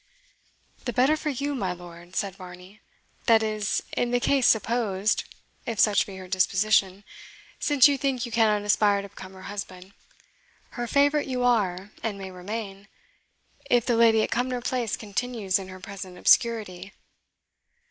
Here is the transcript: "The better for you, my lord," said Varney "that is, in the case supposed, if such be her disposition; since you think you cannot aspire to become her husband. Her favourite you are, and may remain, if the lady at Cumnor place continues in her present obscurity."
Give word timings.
"The 0.85 0.93
better 0.93 1.15
for 1.15 1.29
you, 1.29 1.53
my 1.53 1.73
lord," 1.73 2.15
said 2.15 2.33
Varney 2.35 2.81
"that 3.27 3.43
is, 3.43 3.83
in 3.95 4.09
the 4.09 4.19
case 4.19 4.47
supposed, 4.47 5.25
if 5.67 5.79
such 5.79 6.07
be 6.07 6.15
her 6.17 6.27
disposition; 6.27 7.03
since 7.59 7.87
you 7.87 7.99
think 7.99 8.25
you 8.25 8.31
cannot 8.31 8.63
aspire 8.63 9.03
to 9.03 9.09
become 9.09 9.33
her 9.33 9.43
husband. 9.43 9.93
Her 10.71 10.87
favourite 10.87 11.27
you 11.27 11.43
are, 11.43 11.91
and 12.01 12.17
may 12.17 12.31
remain, 12.31 12.87
if 13.69 13.85
the 13.85 13.95
lady 13.95 14.23
at 14.23 14.31
Cumnor 14.31 14.61
place 14.61 14.97
continues 14.97 15.59
in 15.59 15.67
her 15.67 15.79
present 15.79 16.17
obscurity." 16.17 16.93